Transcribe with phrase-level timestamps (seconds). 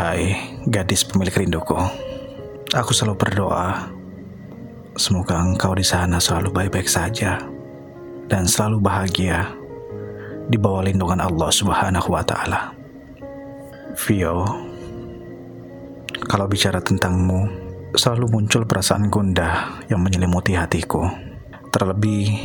[0.00, 0.32] Wahai
[0.64, 1.76] gadis pemilik rinduku,
[2.72, 3.92] aku selalu berdoa
[4.96, 7.36] semoga engkau di sana selalu baik-baik saja
[8.24, 9.44] dan selalu bahagia
[10.48, 12.72] di bawah lindungan Allah Subhanahu wa taala.
[14.00, 14.40] Vio,
[16.24, 17.52] kalau bicara tentangmu,
[17.92, 21.12] selalu muncul perasaan gundah yang menyelimuti hatiku.
[21.68, 22.40] Terlebih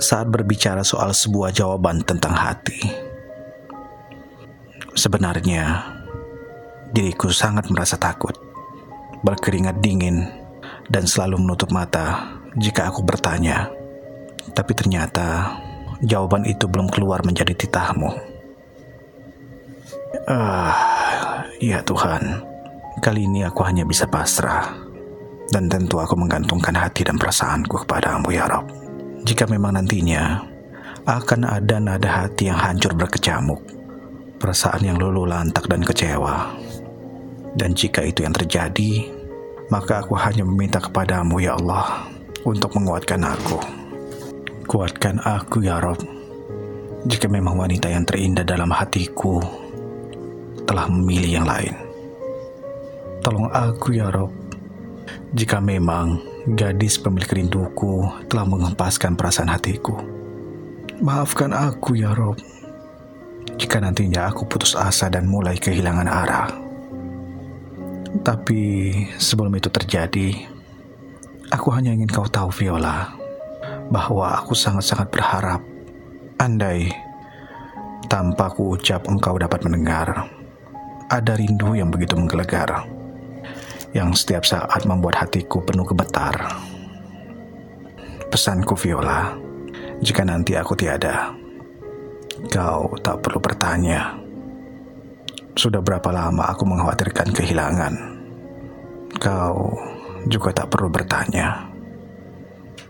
[0.00, 2.80] saat berbicara soal sebuah jawaban tentang hati.
[4.96, 6.00] Sebenarnya,
[6.94, 8.38] diriku sangat merasa takut,
[9.26, 10.30] berkeringat dingin,
[10.86, 13.66] dan selalu menutup mata jika aku bertanya.
[14.54, 15.58] Tapi ternyata
[16.06, 18.14] jawaban itu belum keluar menjadi titahmu.
[20.30, 22.46] Ah, ya Tuhan,
[23.02, 24.70] kali ini aku hanya bisa pasrah.
[25.50, 28.64] Dan tentu aku menggantungkan hati dan perasaanku kepadamu ya Rob.
[29.28, 30.40] Jika memang nantinya
[31.04, 33.60] akan ada nada hati yang hancur berkecamuk,
[34.40, 36.63] perasaan yang luluh lantak dan kecewa,
[37.54, 39.06] dan jika itu yang terjadi,
[39.70, 42.10] maka aku hanya meminta kepadamu ya Allah
[42.42, 43.58] untuk menguatkan aku.
[44.66, 46.02] Kuatkan aku ya Rob.
[47.04, 49.38] Jika memang wanita yang terindah dalam hatiku
[50.64, 51.76] telah memilih yang lain.
[53.20, 54.32] Tolong aku ya Rob.
[55.36, 56.20] Jika memang
[56.56, 60.00] gadis pemilik rinduku telah mengempaskan perasaan hatiku.
[61.04, 62.40] Maafkan aku ya Rob.
[63.54, 66.63] Jika nantinya aku putus asa dan mulai kehilangan arah.
[68.22, 70.46] Tapi sebelum itu terjadi,
[71.50, 73.10] aku hanya ingin kau tahu Viola,
[73.90, 75.58] bahwa aku sangat-sangat berharap
[76.38, 76.94] andai
[78.06, 80.30] tanpa ku ucap engkau dapat mendengar,
[81.10, 82.86] ada rindu yang begitu menggelegar,
[83.90, 86.62] yang setiap saat membuat hatiku penuh gemetar.
[88.30, 89.34] Pesanku Viola,
[89.98, 91.34] jika nanti aku tiada,
[92.46, 94.22] kau tak perlu bertanya
[95.54, 98.13] sudah berapa lama aku mengkhawatirkan kehilangan?
[99.24, 99.72] Kau
[100.28, 101.72] juga tak perlu bertanya.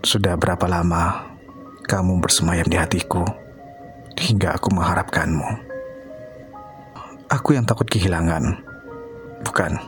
[0.03, 1.31] Sudah berapa lama
[1.87, 3.23] kamu bersemayam di hatiku
[4.19, 5.47] hingga aku mengharapkanmu?
[7.31, 8.51] Aku yang takut kehilangan.
[9.47, 9.79] Bukan.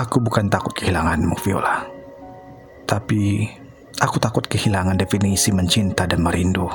[0.00, 1.84] Aku bukan takut kehilanganmu, Viola.
[2.88, 3.44] Tapi
[4.00, 6.72] aku takut kehilangan definisi mencinta dan merindu.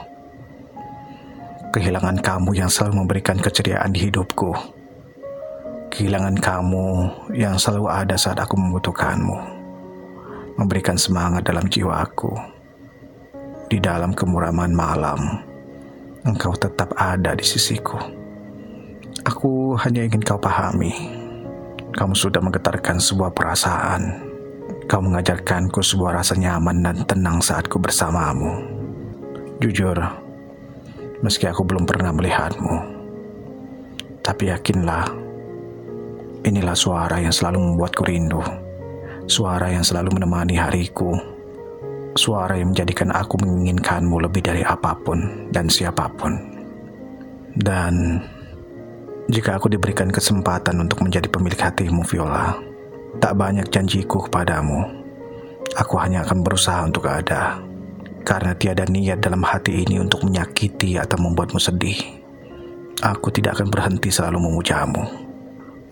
[1.74, 4.54] Kehilangan kamu yang selalu memberikan keceriaan di hidupku
[5.96, 7.08] kehilangan kamu
[7.40, 9.40] yang selalu ada saat aku membutuhkanmu,
[10.60, 12.36] memberikan semangat dalam jiwaku.
[13.72, 15.40] Di dalam kemuraman malam,
[16.28, 17.96] engkau tetap ada di sisiku.
[19.24, 20.92] Aku hanya ingin kau pahami,
[21.96, 24.20] kamu sudah menggetarkan sebuah perasaan.
[24.92, 28.52] Kau mengajarkanku sebuah rasa nyaman dan tenang saat ku bersamamu.
[29.64, 29.98] Jujur,
[31.24, 32.76] meski aku belum pernah melihatmu,
[34.22, 35.26] tapi yakinlah
[36.46, 38.38] Inilah suara yang selalu membuatku rindu.
[39.26, 41.18] Suara yang selalu menemani hariku.
[42.14, 46.38] Suara yang menjadikan aku menginginkanmu lebih dari apa pun dan siapa pun.
[47.58, 48.22] Dan
[49.26, 52.54] jika aku diberikan kesempatan untuk menjadi pemilik hatimu, Viola,
[53.18, 54.86] tak banyak janjiku kepadamu.
[55.82, 57.58] Aku hanya akan berusaha untuk ada.
[58.22, 61.98] Karena tiada niat dalam hati ini untuk menyakiti atau membuatmu sedih.
[63.02, 65.25] Aku tidak akan berhenti selalu memujamu.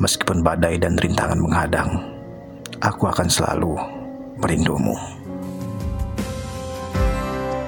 [0.04, 1.88] Meskipun badai dan rintangan menghadang,
[2.84, 3.80] aku akan selalu
[4.36, 5.00] merindumu.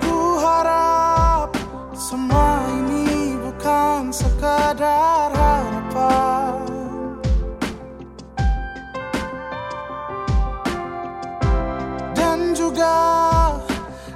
[0.03, 1.55] Ku harap
[1.95, 6.59] semua ini bukan sekadar harapan.
[12.11, 12.99] Dan juga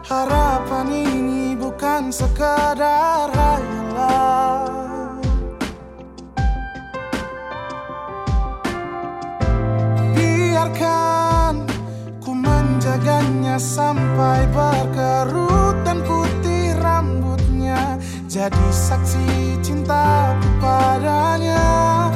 [0.03, 3.18] harapan ini bukan sekadar
[10.69, 11.65] biarkan
[12.21, 17.97] ku menjaganya sampai berkerut dan putih rambutnya.
[18.29, 22.13] Jadi saksi cinta padanya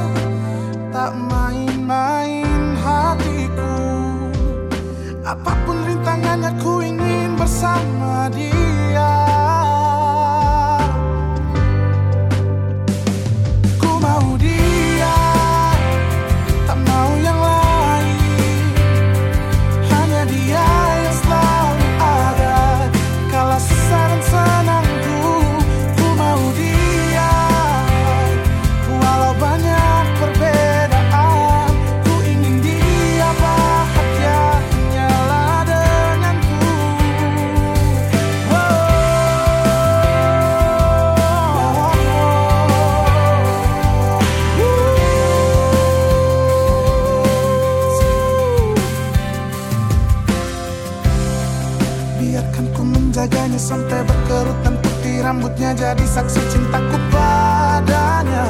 [0.93, 3.89] tak main-main hatiku.
[5.25, 9.13] Apa pun rintangannya ku ingin bersama dia.
[13.81, 14.62] Ku mau dia
[55.93, 58.49] Jadi saksi cintaku padanya.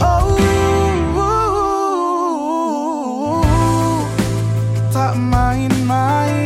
[0.00, 0.32] Oh
[4.88, 6.45] Tak main-main